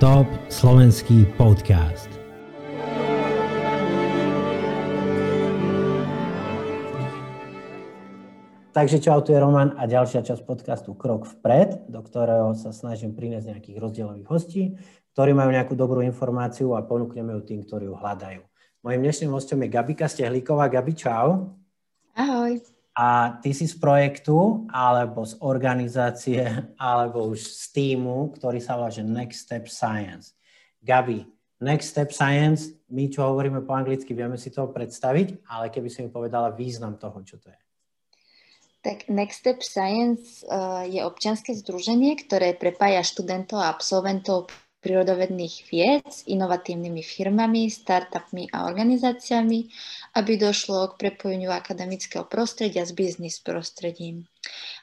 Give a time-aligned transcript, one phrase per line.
[0.00, 2.08] Top slovenský podcast.
[8.72, 13.12] Takže čau, tu je Roman a ďalšia časť podcastu Krok vpred, do ktorého sa snažím
[13.12, 14.80] priniesť nejakých rozdielových hostí,
[15.12, 18.40] ktorí majú nejakú dobrú informáciu a ponúkneme ju tým, ktorí ju hľadajú.
[18.80, 20.72] Mojím dnešným hostom je Gabika Stehlíková.
[20.72, 21.60] Gabi, čau.
[22.16, 22.56] Ahoj.
[22.98, 26.42] A ty si z projektu, alebo z organizácie,
[26.78, 30.34] alebo už z týmu, ktorý sa volá že Next Step Science.
[30.80, 31.22] Gabi,
[31.60, 36.00] Next Step Science, my čo hovoríme po anglicky, vieme si to predstaviť, ale keby si
[36.02, 37.60] mi povedala význam toho, čo to je.
[38.80, 44.48] Tak Next Step Science uh, je občianske združenie, ktoré prepája študentov a absolventov
[44.80, 49.68] prírodovedných vied s inovatívnymi firmami, startupmi a organizáciami,
[50.16, 54.24] aby došlo k prepojeniu akademického prostredia s biznis prostredím.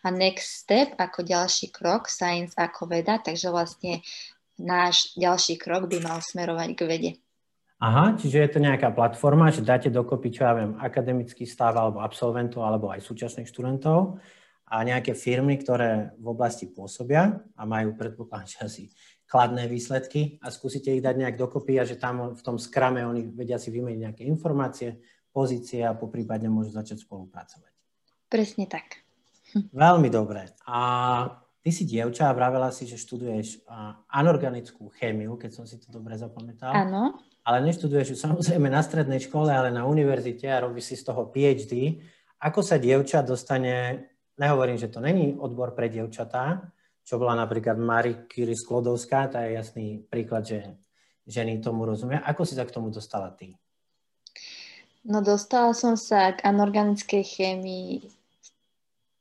[0.05, 4.05] A next step ako ďalší krok, science ako veda, takže vlastne
[4.61, 7.11] náš ďalší krok by mal smerovať k vede.
[7.77, 12.01] Aha, čiže je to nejaká platforma, že dáte dokopy, čo ja viem, akademický stav alebo
[12.01, 14.17] absolventov alebo aj súčasných študentov
[14.67, 18.83] a nejaké firmy, ktoré v oblasti pôsobia a majú predpoklad, že asi
[19.27, 23.27] kladné výsledky a skúsite ich dať nejak dokopy a že tam v tom skrame oni
[23.31, 24.99] vedia si vymeniť nejaké informácie,
[25.31, 27.71] pozície a poprípadne môžu začať spolupracovať.
[28.27, 29.03] Presne tak.
[29.71, 30.51] Veľmi dobre.
[30.67, 30.79] A
[31.63, 33.63] ty si dievča a vravela si, že študuješ
[34.11, 36.75] anorganickú chémiu, keď som si to dobre zapamätal.
[36.75, 37.15] Áno.
[37.47, 41.31] Ale neštuduješ ju samozrejme na strednej škole, ale na univerzite a robíš si z toho
[41.31, 42.03] PhD.
[42.43, 44.03] Ako sa dievča dostane,
[44.37, 46.71] nehovorím, že to není odbor pre dievčatá,
[47.03, 50.77] čo bola napríklad Marie Curie Sklodovská, to je jasný príklad, že
[51.27, 52.23] ženy tomu rozumia.
[52.23, 53.55] Ako si sa k tomu dostala ty?
[55.07, 58.16] No dostala som sa k anorganickej chémii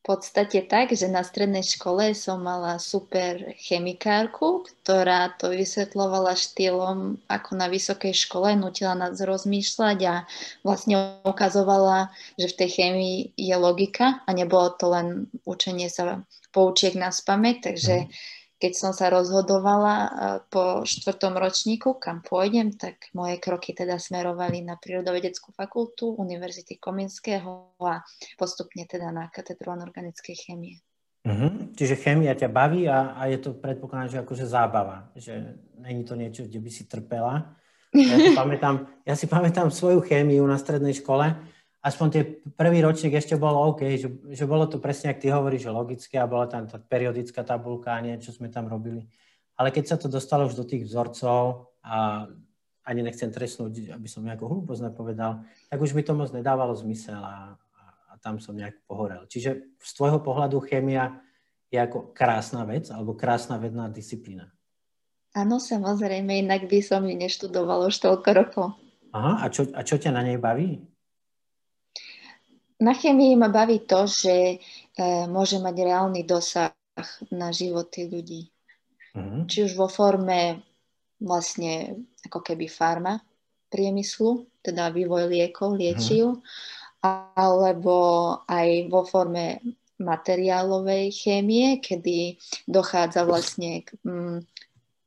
[0.06, 7.50] podstate tak, že na strednej škole som mala super chemikárku, ktorá to vysvetlovala štýlom ako
[7.58, 10.14] na vysokej škole, nutila nás rozmýšľať a
[10.62, 16.22] vlastne ukazovala, že v tej chémii je logika a nebolo to len učenie sa
[16.54, 20.10] poučiek na spameť, takže mm keď som sa rozhodovala eh,
[20.48, 27.76] po štvrtom ročníku, kam pôjdem, tak moje kroky teda smerovali na prírodovedeckú fakultu Univerzity Komenského
[27.84, 28.00] a
[28.40, 30.80] postupne teda na katedru anorganickej chémie.
[31.26, 31.74] Uh-huh.
[31.74, 36.14] Čiže chémia ťa baví a, a je to predpokladám, že akože zábava, že není to
[36.14, 37.58] niečo, kde by si trpela.
[37.90, 41.34] Ja si pamätám, ja si pamätám svoju chémiu na strednej škole,
[41.86, 42.22] aspoň tie
[42.58, 46.18] prvý ročník ešte bolo OK, že, že bolo to presne, ak ty hovoríš, že logické
[46.18, 49.06] a bola tam tá periodická tabulka a niečo sme tam robili.
[49.54, 52.26] Ale keď sa to dostalo už do tých vzorcov a
[52.86, 57.18] ani nechcem trestnúť, aby som nejakú hlúposť nepovedal, tak už mi to moc nedávalo zmysel
[57.18, 59.26] a, a, a tam som nejak pohorel.
[59.30, 61.22] Čiže z tvojho pohľadu chémia
[61.70, 64.50] je ako krásna vec alebo krásna vedná disciplína.
[65.36, 68.66] Áno, samozrejme, inak by som ju neštudovala už toľko rokov.
[69.12, 70.80] Aha, a čo, a čo ťa na nej baví?
[72.76, 74.56] Na chemii ma baví to, že e,
[75.32, 76.76] môže mať reálny dosah
[77.32, 78.42] na životy ľudí.
[79.16, 79.48] Uh-huh.
[79.48, 80.60] Či už vo forme
[81.16, 83.16] vlastne ako keby farma
[83.72, 87.32] priemyslu, teda vývoj liekov, liečiv, uh-huh.
[87.32, 87.96] alebo
[88.44, 89.60] aj vo forme
[89.96, 92.36] materiálovej chémie, kedy
[92.68, 94.44] dochádza vlastne k mm,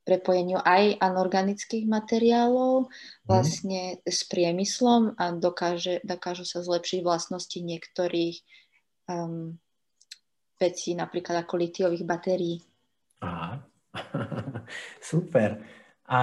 [0.09, 3.29] prepojeniu aj anorganických materiálov mhm.
[3.29, 8.41] vlastne s priemyslom a dokáže, dokážu sa zlepšiť vlastnosti niektorých
[9.05, 9.53] um,
[10.57, 12.57] vecí, napríklad ako litiových batérií.
[13.21, 13.61] Aha,
[15.13, 15.61] super.
[16.09, 16.19] A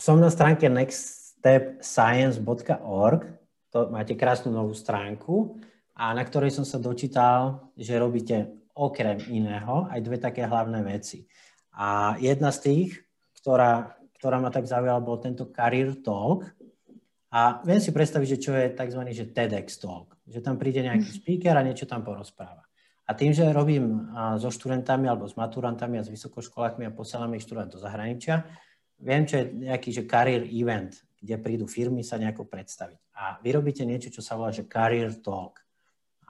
[0.00, 3.20] som na stránke nextstepscience.org,
[3.68, 5.60] to máte krásnu novú stránku,
[6.00, 11.28] a na ktorej som sa dočítal, že robíte okrem iného aj dve také hlavné veci.
[11.74, 12.90] A jedna z tých,
[13.40, 16.50] ktorá, ktorá ma tak zaujala, bol tento Career Talk.
[17.30, 19.00] A viem si predstaviť, že čo je tzv.
[19.06, 20.18] Že TEDx Talk.
[20.26, 21.16] Že tam príde nejaký mhm.
[21.22, 22.66] speaker a niečo tam porozpráva.
[23.10, 24.06] A tým, že robím
[24.38, 28.46] so študentami alebo s maturantami a s vysokoškolákmi a posielam ich študovať do zahraničia,
[29.02, 33.10] viem, čo je nejaký že career event, kde prídu firmy sa nejako predstaviť.
[33.18, 35.58] A vy robíte niečo, čo sa volá, že career talk.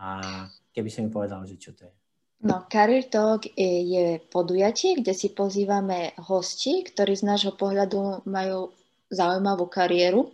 [0.01, 0.25] A
[0.73, 2.00] keby si mi povedal, že čo to je.
[2.41, 8.73] No, Career Talk je podujatie, kde si pozývame hosti, ktorí z nášho pohľadu majú
[9.13, 10.33] zaujímavú kariéru.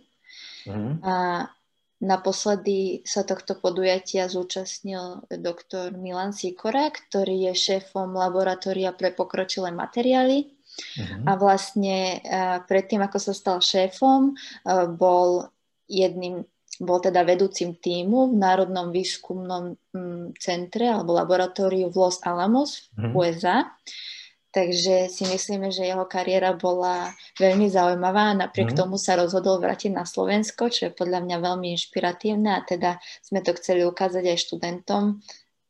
[0.63, 1.03] Mm.
[1.03, 1.15] A
[1.99, 10.47] naposledy sa tohto podujatia zúčastnil doktor Milan Sikora, ktorý je šéfom laboratória pre pokročilé materiály.
[10.95, 11.27] Mm.
[11.27, 12.23] A vlastne
[12.71, 14.31] predtým, ako sa stal šéfom,
[14.95, 15.51] bol
[15.91, 22.93] jedným bol teda vedúcim týmu v Národnom výskumnom mm, centre alebo laboratóriu v Los Alamos
[22.93, 23.13] v mm-hmm.
[23.17, 23.57] USA.
[24.47, 28.33] Takže si myslíme, že jeho kariéra bola veľmi zaujímavá.
[28.33, 28.77] Napriek mm.
[28.77, 33.45] tomu sa rozhodol vrátiť na Slovensko, čo je podľa mňa veľmi inšpiratívne a teda sme
[33.45, 35.21] to chceli ukázať aj študentom,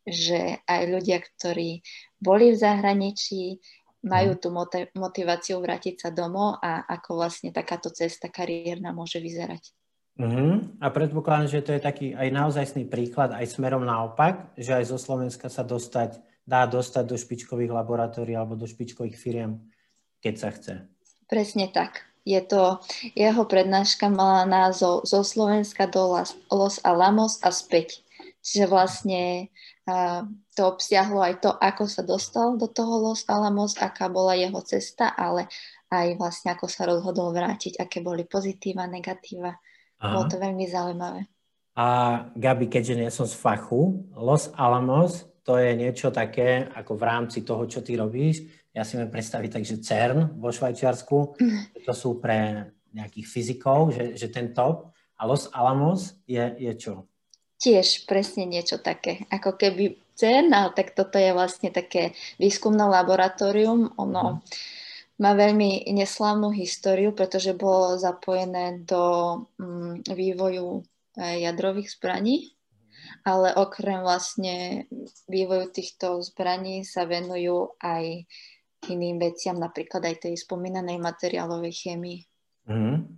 [0.07, 1.83] že aj ľudia, ktorí
[2.21, 3.59] boli v zahraničí,
[4.07, 4.39] majú mhm.
[4.39, 4.47] tú
[4.95, 9.73] motiváciu vrátiť sa domov a ako vlastne takáto cesta kariérna môže vyzerať.
[10.17, 10.65] Uh-huh.
[10.81, 14.97] A predpokladám, že to je taký aj naozajstný príklad aj smerom naopak, že aj zo
[14.97, 19.61] Slovenska sa dostať, dá dostať do špičkových laboratórií alebo do špičkových firiem,
[20.17, 20.73] keď sa chce.
[21.29, 22.01] Presne tak.
[22.27, 22.81] Je to,
[23.15, 26.11] jeho prednáška mala názov Zo Slovenska do
[26.51, 28.03] Los Alamos a späť.
[28.43, 29.47] Čiže vlastne
[29.87, 34.59] uh, to obsiahlo aj to, ako sa dostal do toho Los Alamos, aká bola jeho
[34.65, 35.47] cesta, ale
[35.87, 39.55] aj vlastne ako sa rozhodol vrátiť, aké boli pozitíva, negatíva
[40.01, 40.13] Aha.
[40.13, 41.25] Bolo to veľmi zaujímavé.
[41.77, 41.85] A
[42.33, 47.39] Gabi, keďže nie som z fachu, Los Alamos to je niečo také, ako v rámci
[47.47, 48.43] toho, čo ty robíš.
[48.75, 51.17] Ja si viem predstaviť tak, že CERN vo Švajčiarsku,
[51.87, 54.91] to sú pre nejakých fyzikov, že, že ten top.
[55.17, 57.07] A Los Alamos je, je čo?
[57.57, 59.23] Tiež presne niečo také.
[59.31, 62.11] Ako keby CERN, ale tak toto je vlastne také
[62.41, 63.95] výskumné laboratórium.
[63.95, 64.43] Ono...
[64.43, 64.85] Hmm
[65.17, 69.03] má veľmi neslávnu históriu, pretože bolo zapojené do
[69.57, 70.81] um, vývoju
[71.17, 72.53] e, jadrových zbraní,
[73.25, 74.85] ale okrem vlastne
[75.25, 78.29] vývoju týchto zbraní sa venujú aj
[78.85, 82.19] iným veciam, napríklad aj tej spomínanej materiálovej chémii.
[82.69, 83.09] Mm.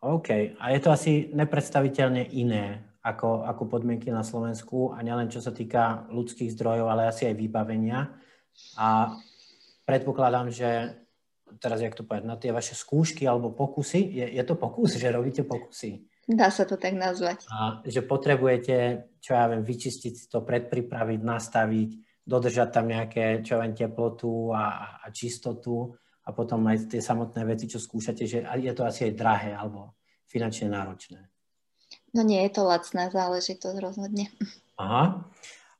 [0.00, 0.56] OK.
[0.56, 5.52] A je to asi nepredstaviteľne iné ako, ako podmienky na Slovensku a nielen čo sa
[5.52, 8.16] týka ľudských zdrojov, ale asi aj vybavenia.
[8.78, 9.12] A
[9.84, 10.98] predpokladám, že
[11.56, 15.08] teraz jak to povedať, na tie vaše skúšky alebo pokusy, je, je to pokus, že
[15.08, 16.04] robíte pokusy?
[16.28, 17.48] Dá sa to tak nazvať.
[17.48, 21.90] A že potrebujete, čo ja viem, vyčistiť to, predpripraviť, nastaviť,
[22.28, 25.96] dodržať tam nejaké, čo ja viem, teplotu a, a čistotu
[26.28, 29.96] a potom aj tie samotné veci, čo skúšate, že je to asi aj drahé alebo
[30.28, 31.32] finančne náročné.
[32.12, 34.28] No nie je to lacná záležitosť rozhodne.
[34.76, 35.24] Aha.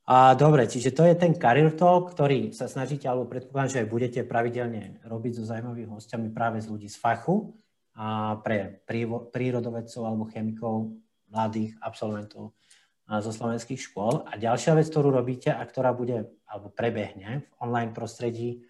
[0.08, 3.92] A dobre, čiže to je ten career talk, ktorý sa snažíte, alebo predpokladám, že aj
[3.92, 7.52] budete pravidelne robiť so zaujímavými hostiami práve z ľudí z fachu
[7.92, 8.80] a pre
[9.28, 10.96] prírodovedcov alebo chemikov,
[11.28, 12.56] mladých absolventov
[13.04, 14.24] zo slovenských škôl.
[14.24, 18.64] A ďalšia vec, ktorú robíte a ktorá bude, alebo prebehne v online prostredí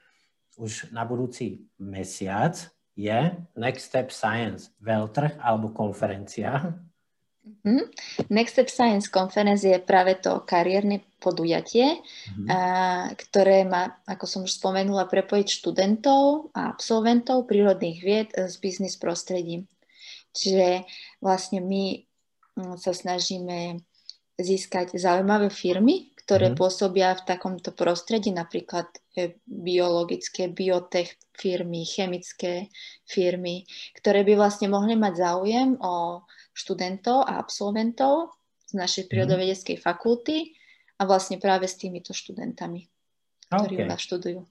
[0.58, 2.58] už na budúci mesiac,
[2.98, 6.82] je Next Step Science, veľtrh alebo konferencia,
[7.48, 7.84] Mm-hmm.
[8.30, 12.48] Next Step Science Conference je práve to kariérne podujatie, mm-hmm.
[12.48, 12.58] a,
[13.14, 19.66] ktoré má, ako som už spomenula, prepojiť študentov a absolventov prírodných vied s biznis prostredím.
[20.36, 20.86] Čiže
[21.18, 22.04] vlastne my
[22.56, 23.82] mm, sa snažíme
[24.38, 26.60] získať zaujímavé firmy, ktoré mm-hmm.
[26.60, 28.86] pôsobia v takomto prostredí, napríklad
[29.16, 32.68] e, biologické, biotech firmy, chemické
[33.08, 33.64] firmy,
[33.96, 36.22] ktoré by vlastne mohli mať záujem o
[36.58, 38.34] študentov a absolventov
[38.66, 39.10] z našej mhm.
[39.14, 40.58] prírodovedeckej fakulty
[40.98, 42.90] a vlastne práve s týmito študentami,
[43.48, 43.84] ktorí okay.
[43.86, 44.42] u nás študujú.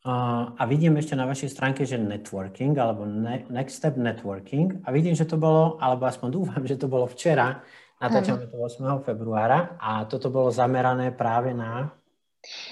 [0.00, 4.80] Uh, a vidím ešte na vašej stránke, že networking, alebo ne- Next Step Networking.
[4.88, 7.60] A vidím, že to bolo, alebo aspoň dúfam, že to bolo včera,
[8.00, 8.80] natáčame to 8.
[9.04, 11.92] februára a toto bolo zamerané práve na...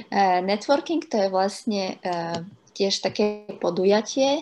[0.09, 2.41] Uh, networking to je vlastne uh,
[2.73, 4.41] tiež také podujatie,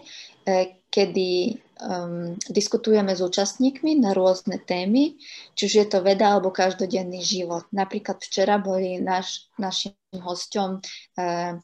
[0.97, 5.19] kedy um, diskutujeme s účastníkmi na rôzne témy,
[5.53, 7.69] či už je to veda alebo každodenný život.
[7.75, 11.61] Napríklad včera boli naš, našim hosťom uh,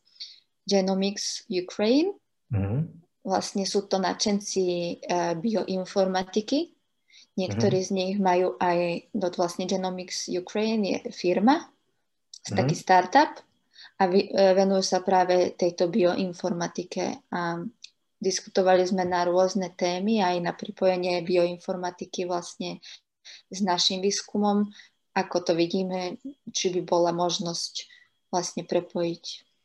[0.69, 2.13] Genomics Ukraine.
[2.53, 2.81] Mm-hmm.
[3.23, 6.75] Vlastne sú to načenci uh, bioinformatiky.
[7.39, 7.97] Niektorí mm-hmm.
[7.97, 12.57] z nich majú aj, vlastne Genomics Ukraine je firma, mm-hmm.
[12.59, 13.33] taký startup
[13.97, 17.63] a vy, uh, venujú sa práve tejto bioinformatike a
[18.23, 22.79] Diskutovali sme na rôzne témy, aj na pripojenie bioinformatiky vlastne
[23.51, 24.71] s našim výskumom,
[25.13, 26.23] ako to vidíme,
[26.55, 27.91] či by bola možnosť
[28.31, 29.25] vlastne prepojiť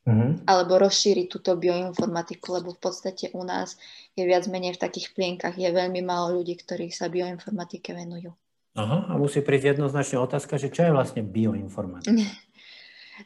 [0.10, 0.32] mm-hmm.
[0.50, 3.78] alebo rozšíriť túto bioinformatiku, lebo v podstate u nás
[4.18, 8.34] je viac menej v takých plienkach, je veľmi málo ľudí, ktorí sa bioinformatike venujú.
[8.78, 12.26] Aha, a musí prísť jednoznačne otázka, že čo je vlastne bioinformatika?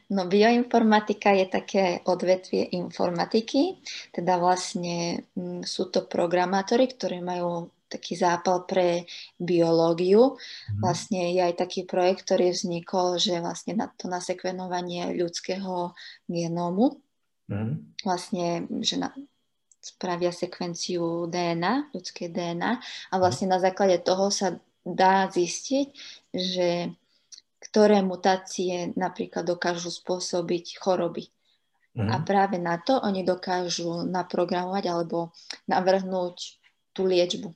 [0.08, 3.80] No bioinformatika je také odvetvie informatiky,
[4.12, 9.04] teda vlastne m, mm, sú to programátori, ktorí majú taký zápal pre
[9.36, 10.40] biológiu.
[10.40, 10.80] Mm.
[10.80, 15.92] Vlastne je aj taký projekt, ktorý vznikol, že vlastne na to nasekvenovanie ľudského
[16.24, 17.04] genómu,
[17.52, 18.00] mm.
[18.00, 19.12] vlastne, že na,
[19.82, 22.80] spravia sekvenciu DNA, ľudské DNA
[23.12, 25.86] a vlastne na základe toho sa dá zistiť,
[26.32, 26.96] že
[27.62, 31.30] ktoré mutácie napríklad dokážu spôsobiť choroby.
[31.94, 32.10] Uh-huh.
[32.10, 35.30] A práve na to oni dokážu naprogramovať alebo
[35.70, 36.58] navrhnúť
[36.90, 37.54] tú liečbu.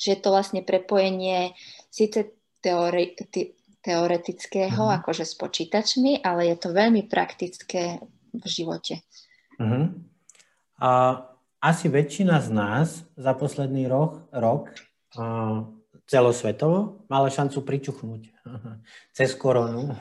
[0.00, 1.52] Že je to vlastne prepojenie
[1.92, 2.32] síce
[2.64, 3.52] teori- te-
[3.84, 4.96] teoretického, uh-huh.
[5.04, 8.00] akože s počítačmi, ale je to veľmi praktické
[8.32, 9.04] v živote.
[9.60, 9.92] Uh-huh.
[10.80, 10.90] A
[11.60, 14.72] asi väčšina z nás za posledný rok, rok
[15.16, 15.68] uh,
[16.04, 18.22] celosvetovo mala šancu pričuchnúť
[19.16, 19.96] cez koronu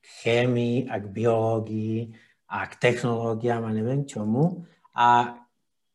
[0.00, 1.98] k chémii a k biológii
[2.48, 4.64] a k technológiám a neviem čomu.
[4.96, 5.36] A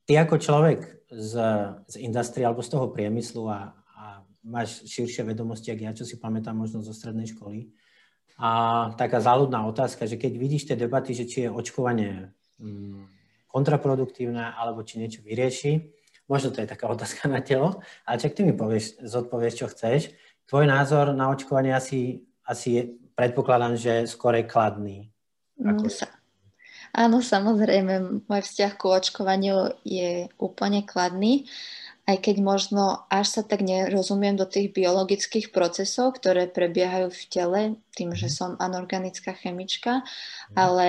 [0.05, 1.33] ty ako človek z,
[1.89, 4.03] z industrie alebo z toho priemyslu a, a
[4.45, 7.73] máš širšie vedomosti, ako ja, čo si pamätám možno zo strednej školy,
[8.37, 8.49] a
[8.97, 13.05] taká záľudná otázka, že keď vidíš tie debaty, že či je očkovanie mm,
[13.45, 15.93] kontraproduktívne alebo či niečo vyrieši,
[16.33, 17.77] možno to je taká otázka na telo,
[18.09, 20.09] ale čak ty mi povieš, zodpovieš, čo chceš.
[20.49, 22.81] Tvoj názor na očkovanie asi, asi je,
[23.13, 24.97] predpokladám, že skôr je kladný.
[25.61, 25.85] Ako...
[25.93, 26.09] Sa,
[26.93, 31.49] Áno, samozrejme, môj vzťah ku očkovaniu je úplne kladný,
[32.05, 37.61] aj keď možno až sa tak nerozumiem do tých biologických procesov, ktoré prebiehajú v tele,
[37.97, 38.33] tým, že mhm.
[38.33, 40.53] som anorganická chemička, mhm.
[40.53, 40.87] ale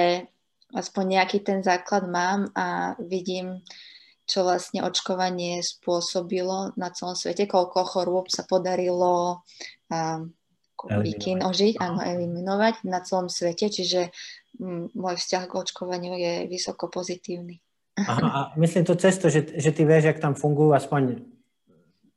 [0.76, 3.64] aspoň nejaký ten základ mám a vidím,
[4.24, 9.44] čo vlastne očkovanie spôsobilo na celom svete, koľko chorôb sa podarilo
[9.92, 10.32] um,
[10.84, 14.12] vykinožiť, áno, eliminovať na celom svete, čiže
[14.94, 17.60] môj vzťah k očkovaniu je vysoko pozitívny.
[17.94, 21.22] Aha, a myslím to cesto, že, že ty vieš, jak tam fungujú aspoň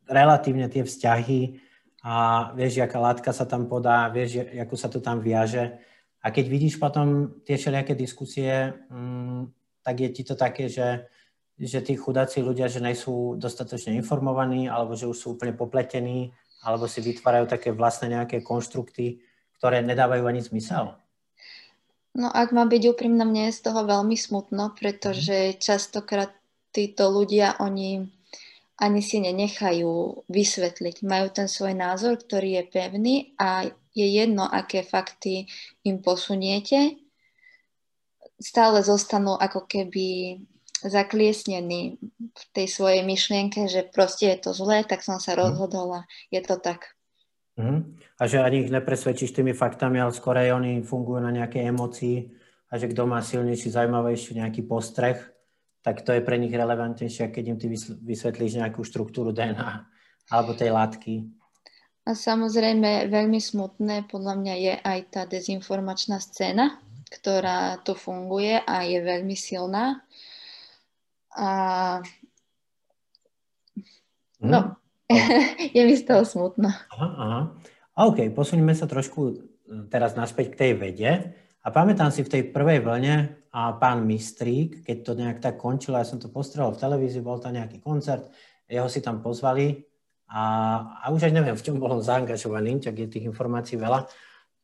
[0.10, 1.62] relatívne tie vzťahy
[2.02, 5.78] a vieš, aká látka sa tam podá, vieš, ako sa to tam viaže.
[6.26, 9.54] A keď vidíš potom tie všelijaké diskusie, mm,
[9.86, 11.06] tak je ti to také, že,
[11.58, 16.30] že tí chudáci ľudia, že nejsú dostatočne informovaní, alebo že už sú úplne popletení,
[16.62, 19.22] alebo si vytvárajú také vlastné nejaké konštrukty,
[19.58, 20.94] ktoré nedávajú ani zmysel.
[22.18, 25.58] No ak má byť úprimná, mne je z toho veľmi smutno, pretože mhm.
[25.58, 26.32] častokrát
[26.74, 28.06] títo ľudia, oni
[28.78, 31.02] ani si nenechajú vysvetliť.
[31.02, 33.66] Majú ten svoj názor, ktorý je pevný a
[33.98, 35.50] je jedno, aké fakty
[35.82, 37.02] im posuniete.
[38.38, 40.38] Stále zostanú ako keby
[40.84, 45.40] zakliesnení v tej svojej myšlienke, že proste je to zlé, tak som sa mhm.
[45.42, 46.06] rozhodla.
[46.30, 46.98] Je to tak.
[47.58, 47.82] Uh-huh.
[48.22, 52.30] A že ani ich nepresvedčíš tými faktami, ale skôr aj oni fungujú na nejakej emocii
[52.70, 55.18] a že kto má silnejší, zaujímavejší nejaký postreh,
[55.82, 57.66] tak to je pre nich relevantnejšie, keď im ty
[58.06, 59.90] vysvetlíš nejakú štruktúru DNA
[60.30, 61.14] alebo tej látky.
[62.08, 66.80] A samozrejme veľmi smutné podľa mňa je aj tá dezinformačná scéna,
[67.12, 70.04] ktorá tu funguje a je veľmi silná.
[71.38, 71.48] A...
[74.42, 74.60] No,
[75.06, 75.22] mm.
[75.78, 76.74] je mi z toho smutno.
[76.74, 77.42] Aha, aha.
[77.98, 79.36] OK, posuníme sa trošku e,
[79.90, 81.12] teraz naspäť k tej vede.
[81.66, 86.00] A pamätám si v tej prvej vlne a pán Mistrík, keď to nejak tak končilo,
[86.00, 88.32] ja som to postrel v televízii, bol tam nejaký koncert,
[88.70, 89.84] jeho si tam pozvali
[90.32, 90.44] a,
[91.04, 94.08] a už aj neviem, v čom bol on zaangažovaný, tak je tých informácií veľa.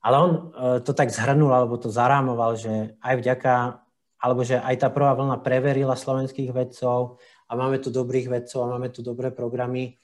[0.04, 3.83] Ale on uh, to tak zhrnul, alebo to zarámoval, že aj vďaka,
[4.24, 8.72] alebo že aj tá prvá vlna preverila slovenských vedcov a máme tu dobrých vedcov a
[8.72, 10.00] máme tu dobré programy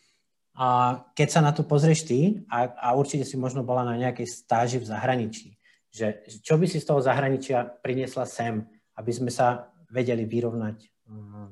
[0.60, 4.28] a keď sa na to pozrieš ty, a, a určite si možno bola na nejakej
[4.28, 5.56] stáži v zahraničí,
[5.88, 8.68] že, čo by si z toho zahraničia priniesla sem,
[9.00, 11.48] aby sme sa vedeli vyrovnať, mm,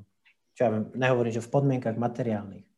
[0.52, 2.68] čo ja viem, nehovorím, že v podmienkach materiálnych,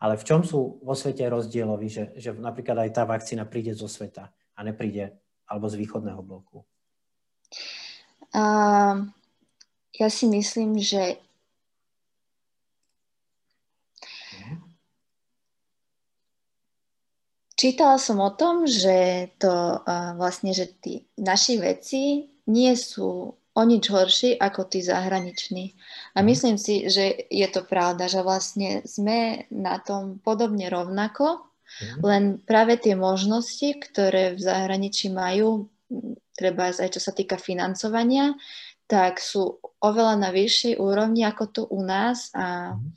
[0.00, 3.84] ale v čom sú vo svete rozdieloví, že, že napríklad aj tá vakcína príde zo
[3.84, 5.12] sveta a nepríde
[5.44, 6.64] alebo z východného bloku?
[8.32, 9.04] Uh,
[9.94, 11.18] ja si myslím, že
[17.54, 23.62] Čítala som o tom, že to uh, vlastne, že tí naši veci nie sú o
[23.62, 25.72] nič horší ako tí zahraniční.
[26.12, 26.26] A mhm.
[26.28, 32.02] myslím si, že je to pravda, že vlastne sme na tom podobne rovnako, mm.
[32.02, 35.70] len práve tie možnosti, ktoré v zahraničí majú,
[36.34, 38.34] treba aj čo sa týka financovania,
[38.84, 42.28] tak sú oveľa na vyššej úrovni ako tu u nás.
[42.36, 42.90] A, mm.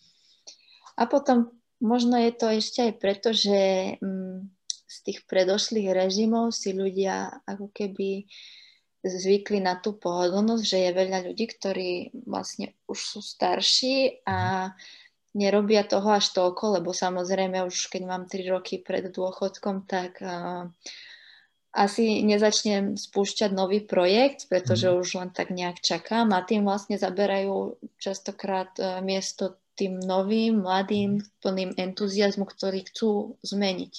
[0.99, 4.49] a potom Možno je to ešte aj preto, že mm,
[4.89, 8.25] z tých predošlých režimov si ľudia ako keby
[9.05, 11.91] zvykli na tú pohodlnosť, že je veľa ľudí, ktorí
[12.25, 14.73] vlastne už sú starší a
[15.37, 20.65] nerobia toho až toľko, lebo samozrejme už keď mám 3 roky pred dôchodkom, tak uh,
[21.77, 24.95] asi nezačnem spúšťať nový projekt, pretože mm.
[24.97, 31.21] už len tak nejak čakám a tým vlastne zaberajú častokrát uh, miesto tým novým, mladým,
[31.37, 33.93] plným entuziasmu, ktorí chcú zmeniť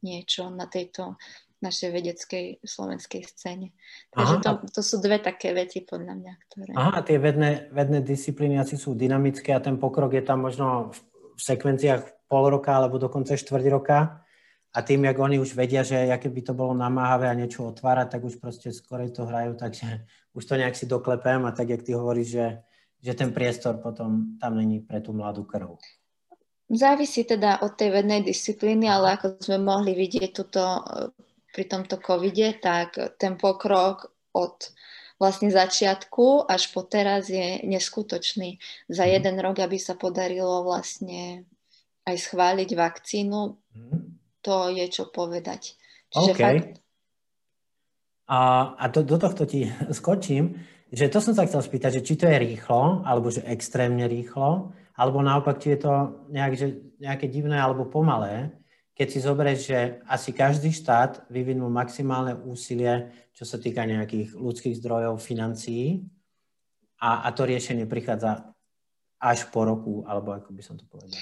[0.00, 1.20] niečo na tejto
[1.58, 3.74] našej vedeckej slovenskej scéne.
[4.14, 6.70] Takže to, to sú dve také veci podľa mňa, ktoré...
[6.78, 10.94] Aha, a tie vedné, vedné disciplíny asi sú dynamické a ten pokrok je tam možno
[10.94, 10.98] v,
[11.34, 14.22] v sekvenciách pol roka alebo dokonca štvrť roka
[14.78, 18.14] a tým, jak oni už vedia, že aké by to bolo namáhavé a niečo otvárať,
[18.14, 20.06] tak už proste skorej to hrajú, takže
[20.38, 22.46] už to nejak si doklepem a tak, jak ty hovoríš, že,
[23.02, 25.82] že ten priestor potom tam není pre tú mladú krv.
[26.70, 31.10] Závisí teda od tej vednej disciplíny, ale ako sme mohli vidieť tuto, eh,
[31.50, 34.70] pri tomto covide, tak ten pokrok od
[35.18, 38.62] vlastne začiatku až po teraz je neskutočný.
[38.86, 39.10] Za mhm.
[39.10, 41.42] jeden rok, aby sa podarilo vlastne
[42.06, 43.40] aj schváliť vakcínu,
[43.76, 44.17] mm.
[44.42, 45.74] To je čo povedať.
[46.12, 46.44] Čiže okay.
[46.44, 46.72] fakt...
[48.28, 48.38] A,
[48.76, 49.68] a to, do tohto ti
[49.98, 54.08] skočím, že to som sa chcel spýtať, že či to je rýchlo, alebo že extrémne
[54.08, 55.92] rýchlo, alebo naopak, či je to
[56.32, 56.66] nejak, že
[56.98, 58.50] nejaké divné alebo pomalé,
[58.98, 59.78] keď si zoberieš, že
[60.10, 66.02] asi každý štát vyvinul maximálne úsilie, čo sa týka nejakých ľudských zdrojov, financií
[66.98, 68.50] a, a to riešenie prichádza
[69.22, 71.14] až po roku, alebo ako by som to povedal.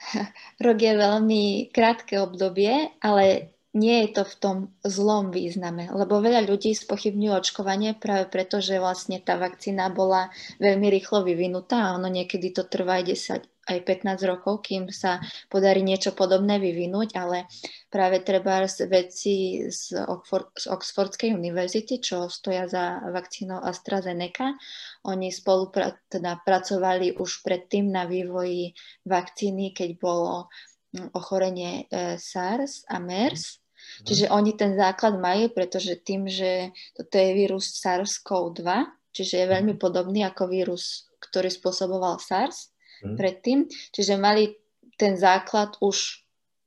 [0.64, 6.42] Rok je veľmi krátke obdobie, ale nie je to v tom zlom význame, lebo veľa
[6.42, 10.26] ľudí spochybňujú očkovanie práve preto, že vlastne tá vakcína bola
[10.58, 13.14] veľmi rýchlo vyvinutá a ono niekedy to trvá aj
[13.46, 15.20] 10 aj 15 rokov, kým sa
[15.52, 17.44] podarí niečo podobné vyvinúť, ale
[17.92, 24.56] práve treba veci z, Oxford, z Oxfordskej univerzity, čo stoja za vakcínou AstraZeneca,
[25.04, 25.68] oni spolu
[26.08, 28.72] teda pracovali už predtým na vývoji
[29.04, 30.48] vakcíny, keď bolo
[30.96, 33.60] hm, ochorenie e, SARS a MERS.
[33.60, 34.04] Mhm.
[34.08, 38.64] Čiže oni ten základ majú, pretože tým, že toto je vírus SARS-CoV-2,
[39.12, 39.80] čiže je veľmi mhm.
[39.80, 43.16] podobný ako vírus, ktorý spôsoboval SARS, hmm.
[43.16, 43.58] predtým.
[43.68, 44.54] Čiže mali
[45.00, 46.20] ten základ už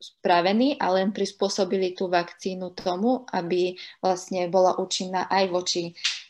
[0.03, 5.83] spravený a len prispôsobili tú vakcínu tomu, aby vlastne bola účinná aj voči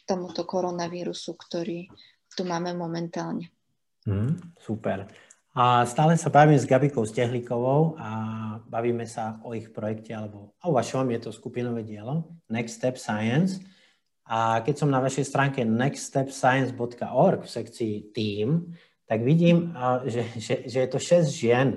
[0.05, 1.89] tomuto koronavírusu, ktorý
[2.38, 3.50] tu máme momentálne.
[4.05, 5.10] Hmm, super.
[5.53, 8.09] A stále sa bavíme s Gabikou Stehlíkovou a
[8.66, 13.61] bavíme sa o ich projekte, alebo o vašom, je to skupinové dielo, Next Step Science.
[14.25, 18.74] A keď som na vašej stránke nextstepscience.org v sekcii Team,
[19.05, 19.75] tak vidím,
[20.07, 21.70] že, že, že je to 6 žien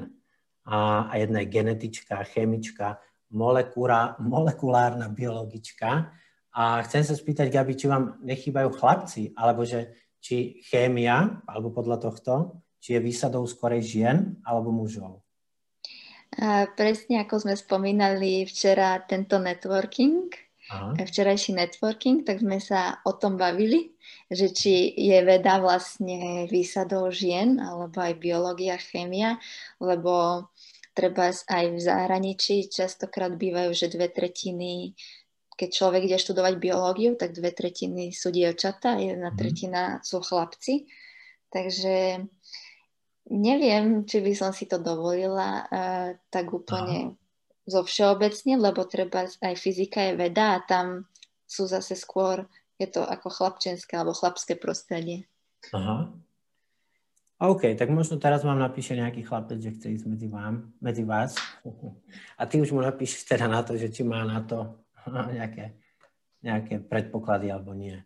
[0.66, 2.98] a, jedna je genetička, chemička,
[3.30, 6.10] molekúra, molekulárna biologička.
[6.56, 12.00] A chcem sa spýtať, Gabi, či vám nechýbajú chlapci, alebo že či chémia, alebo podľa
[12.02, 15.26] tohto, či je výsadou skorej žien alebo mužov?
[16.78, 20.30] Presne ako sme spomínali včera tento networking,
[20.66, 20.98] Aha.
[20.98, 23.94] včerajší networking, tak sme sa o tom bavili,
[24.26, 29.38] že či je veda vlastne výsadou žien, alebo aj biológia, chémia,
[29.78, 30.46] lebo
[30.90, 34.98] treba aj v zahraničí častokrát bývajú, že dve tretiny,
[35.54, 39.38] keď človek ide študovať biológiu, tak dve tretiny sú dievčatá, jedna mhm.
[39.38, 40.90] tretina sú chlapci.
[41.46, 42.26] Takže
[43.30, 47.24] neviem, či by som si to dovolila uh, tak úplne Aha
[47.66, 51.10] zo všeobecne, lebo treba aj fyzika je veda a tam
[51.46, 52.46] sú zase skôr,
[52.78, 55.26] je to ako chlapčenské alebo chlapské prostredie.
[55.74, 56.14] Aha.
[57.36, 61.36] OK, tak možno teraz vám napíše nejaký chlapec, že chce ísť medzi, vám, medzi vás.
[62.40, 64.80] A ty už mu napíšeš teda na to, že či má na to
[65.36, 65.76] nejaké,
[66.40, 68.00] nejaké predpoklady alebo nie.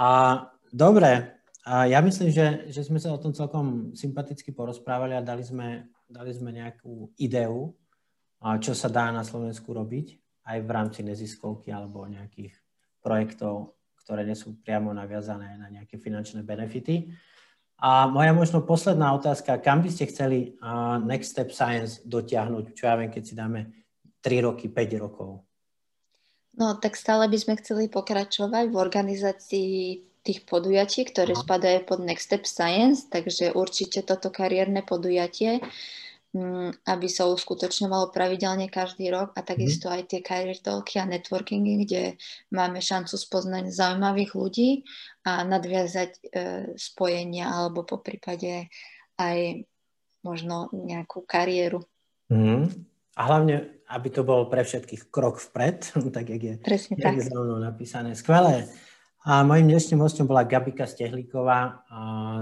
[0.00, 0.40] A
[0.72, 5.44] dobre, a ja myslím, že, že sme sa o tom celkom sympaticky porozprávali a dali
[5.44, 7.76] sme, dali sme nejakú ideu
[8.40, 10.16] čo sa dá na Slovensku robiť
[10.48, 12.56] aj v rámci neziskovky alebo nejakých
[13.04, 17.12] projektov, ktoré nie sú priamo naviazané na nejaké finančné benefity.
[17.80, 22.84] A moja možno posledná otázka, kam by ste chceli uh, Next Step Science dotiahnuť, čo
[22.88, 23.60] ja viem, keď si dáme
[24.20, 25.40] 3 roky, 5 rokov?
[26.60, 29.72] No, tak stále by sme chceli pokračovať v organizácii
[30.20, 31.40] tých podujatí, ktoré Aha.
[31.40, 36.09] spadajú pod Next Step Science, takže určite toto kariérne podujatie Mm,
[36.86, 39.92] aby sa uskutočňovalo pravidelne každý rok a takisto mm.
[39.98, 42.02] aj tie career talky a networkingy, kde
[42.54, 44.70] máme šancu spoznať zaujímavých ľudí
[45.26, 46.20] a nadviazať e,
[46.78, 48.70] spojenia alebo po prípade
[49.18, 49.66] aj
[50.22, 51.82] možno nejakú kariéru.
[52.30, 52.70] Mm.
[53.18, 55.82] A hlavne, aby to bol pre všetkých krok vpred,
[56.14, 57.26] tak jak je, Presne jak tak.
[57.26, 58.14] je napísané.
[58.14, 58.70] Skvelé.
[59.26, 61.84] A mojim dnešným hostom bola Gabika Stehlíková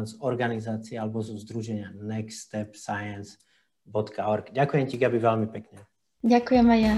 [0.06, 3.47] z organizácie alebo zo združenia Next Step Science.
[4.52, 5.82] Ďakujem ti, Gabi, veľmi pekne.
[6.22, 6.94] Ďakujem aj ja.